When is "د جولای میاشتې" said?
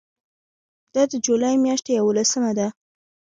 1.11-1.91